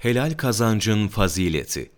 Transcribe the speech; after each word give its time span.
Helal 0.00 0.34
kazancın 0.36 1.08
fazileti. 1.08 1.90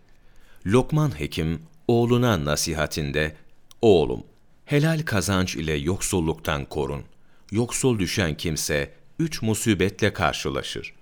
Lokman 0.67 1.21
Hekim 1.21 1.63
oğluna 1.89 2.45
nasihatinde, 2.45 3.37
Oğlum, 3.83 4.25
helal 4.65 5.03
kazanç 5.03 5.57
ile 5.57 5.73
yoksulluktan 5.73 6.65
korun. 6.65 7.03
Yoksul 7.51 7.99
düşen 7.99 8.37
kimse 8.37 8.95
üç 9.19 9.43
musibetle 9.43 10.13
karşılaşır. 10.13 10.95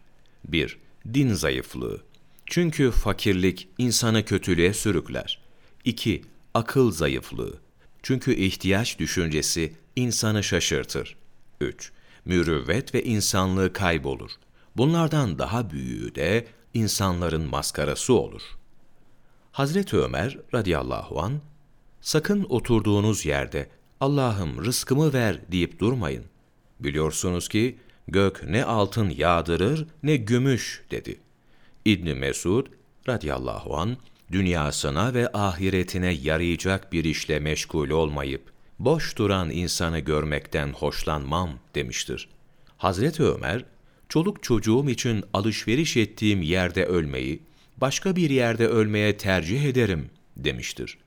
1. 0.44 0.78
Din 1.14 1.34
zayıflığı. 1.34 2.02
Çünkü 2.46 2.90
fakirlik 2.90 3.68
insanı 3.78 4.24
kötülüğe 4.24 4.74
sürükler. 4.74 5.40
2. 5.84 6.22
Akıl 6.54 6.92
zayıflığı. 6.92 7.60
Çünkü 8.02 8.34
ihtiyaç 8.34 8.98
düşüncesi 8.98 9.72
insanı 9.96 10.44
şaşırtır. 10.44 11.16
3. 11.60 11.92
Mürüvvet 12.24 12.94
ve 12.94 13.04
insanlığı 13.04 13.72
kaybolur. 13.72 14.30
Bunlardan 14.80 15.38
daha 15.38 15.70
büyüğü 15.70 16.14
de 16.14 16.46
insanların 16.74 17.42
maskarası 17.42 18.14
olur. 18.14 18.42
Hazreti 19.52 19.96
Ömer 19.96 20.38
radıyallahu 20.54 21.20
an 21.20 21.40
sakın 22.00 22.46
oturduğunuz 22.48 23.26
yerde 23.26 23.68
Allah'ım 24.00 24.64
rızkımı 24.64 25.12
ver 25.12 25.40
deyip 25.52 25.78
durmayın. 25.78 26.24
Biliyorsunuz 26.80 27.48
ki 27.48 27.78
gök 28.08 28.44
ne 28.44 28.64
altın 28.64 29.10
yağdırır 29.10 29.86
ne 30.02 30.16
gümüş 30.16 30.84
dedi. 30.90 31.20
İbn 31.84 32.08
Mesud 32.08 32.66
radıyallahu 33.08 33.76
an 33.76 33.96
dünyasına 34.32 35.14
ve 35.14 35.32
ahiretine 35.32 36.12
yarayacak 36.12 36.92
bir 36.92 37.04
işle 37.04 37.40
meşgul 37.40 37.90
olmayıp 37.90 38.52
boş 38.78 39.18
duran 39.18 39.50
insanı 39.50 39.98
görmekten 39.98 40.72
hoşlanmam 40.72 41.50
demiştir. 41.74 42.28
Hazreti 42.76 43.22
Ömer 43.22 43.64
çoluk 44.10 44.42
çocuğum 44.42 44.90
için 44.90 45.24
alışveriş 45.34 45.96
ettiğim 45.96 46.42
yerde 46.42 46.84
ölmeyi, 46.84 47.42
başka 47.76 48.16
bir 48.16 48.30
yerde 48.30 48.66
ölmeye 48.66 49.16
tercih 49.16 49.64
ederim 49.64 50.10
demiştir. 50.36 50.98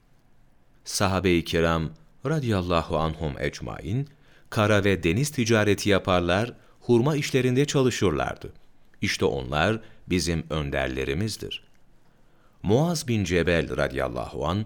Sahabe-i 0.85 1.43
kiram 1.43 1.89
radıyallahu 2.25 2.97
anhum 2.97 3.33
ecmain, 3.39 4.07
kara 4.49 4.83
ve 4.83 5.03
deniz 5.03 5.29
ticareti 5.29 5.89
yaparlar, 5.89 6.53
hurma 6.79 7.15
işlerinde 7.15 7.65
çalışırlardı. 7.65 8.53
İşte 9.01 9.25
onlar 9.25 9.81
bizim 10.07 10.43
önderlerimizdir. 10.49 11.63
Muaz 12.63 13.07
bin 13.07 13.23
Cebel 13.23 13.77
radıyallahu 13.77 14.47
an 14.47 14.65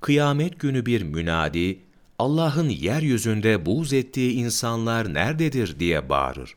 kıyamet 0.00 0.60
günü 0.60 0.86
bir 0.86 1.02
münadi, 1.02 1.78
Allah'ın 2.18 2.68
yeryüzünde 2.68 3.66
buğz 3.66 3.92
ettiği 3.92 4.32
insanlar 4.32 5.14
nerededir 5.14 5.80
diye 5.80 6.08
bağırır 6.08 6.56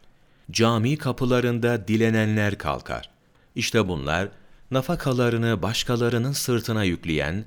cami 0.52 0.98
kapılarında 0.98 1.88
dilenenler 1.88 2.58
kalkar. 2.58 3.10
İşte 3.56 3.88
bunlar, 3.88 4.30
nafakalarını 4.72 5.62
başkalarının 5.62 6.32
sırtına 6.32 6.84
yükleyen, 6.84 7.46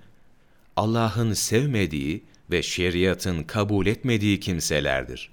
Allah'ın 0.77 1.33
sevmediği 1.33 2.25
ve 2.51 2.63
şeriatın 2.63 3.43
kabul 3.43 3.87
etmediği 3.87 4.41
kimselerdir. 4.41 5.31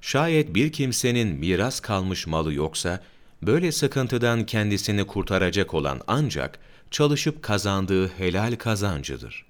Şayet 0.00 0.54
bir 0.54 0.72
kimsenin 0.72 1.28
miras 1.28 1.80
kalmış 1.80 2.26
malı 2.26 2.54
yoksa, 2.54 3.02
böyle 3.42 3.72
sıkıntıdan 3.72 4.46
kendisini 4.46 5.06
kurtaracak 5.06 5.74
olan 5.74 6.00
ancak 6.06 6.58
çalışıp 6.90 7.42
kazandığı 7.42 8.08
helal 8.08 8.56
kazancıdır. 8.56 9.46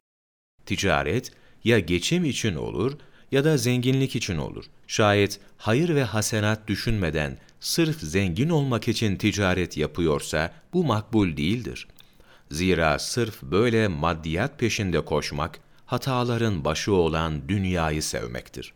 Ticaret 0.66 1.32
ya 1.64 1.78
geçim 1.78 2.24
için 2.24 2.54
olur 2.54 2.92
ya 3.33 3.44
da 3.44 3.56
zenginlik 3.56 4.16
için 4.16 4.38
olur. 4.38 4.64
Şayet 4.86 5.41
hayır 5.56 5.94
ve 5.94 6.05
hasenat 6.05 6.69
düşünmeden 6.69 7.38
sırf 7.61 8.00
zengin 8.00 8.48
olmak 8.48 8.88
için 8.88 9.16
ticaret 9.16 9.77
yapıyorsa 9.77 10.52
bu 10.72 10.84
makbul 10.84 11.36
değildir. 11.36 11.88
Zira 12.50 12.98
sırf 12.98 13.42
böyle 13.42 13.88
maddiyat 13.88 14.58
peşinde 14.58 15.05
koşmak, 15.05 15.60
hataların 15.86 16.64
başı 16.64 16.92
olan 16.92 17.48
dünyayı 17.48 18.03
sevmektir. 18.03 18.72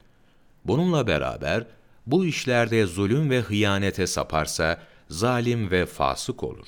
Bununla 0.64 1.06
beraber 1.06 1.64
bu 2.06 2.26
işlerde 2.26 2.86
zulüm 2.86 3.30
ve 3.30 3.40
hıyanete 3.40 4.06
saparsa 4.06 4.80
zalim 5.08 5.70
ve 5.70 5.86
fasık 5.86 6.42
olur. 6.42 6.66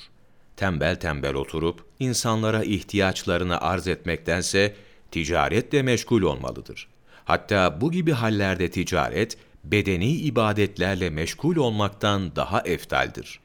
Tembel 0.56 0.96
tembel 0.96 1.34
oturup 1.34 1.84
insanlara 1.98 2.64
ihtiyaçlarını 2.64 3.60
arz 3.60 3.88
etmektense 3.88 4.74
ticaretle 5.10 5.82
meşgul 5.82 6.22
olmalıdır. 6.22 6.88
Hatta 7.28 7.80
bu 7.80 7.92
gibi 7.92 8.12
hallerde 8.12 8.70
ticaret 8.70 9.36
bedeni 9.64 10.12
ibadetlerle 10.12 11.10
meşgul 11.10 11.56
olmaktan 11.56 12.36
daha 12.36 12.60
eftaldir. 12.60 13.40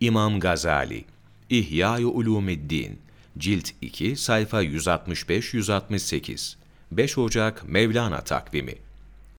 İmam 0.00 0.40
Gazali, 0.40 1.04
İhya-i 1.50 2.06
Ulumiddin, 2.06 2.98
Cilt 3.38 3.70
2, 3.82 4.16
sayfa 4.16 4.64
165-168, 4.64 6.56
5 6.92 7.18
Ocak 7.18 7.68
Mevlana 7.68 8.20
takvimi 8.20 8.74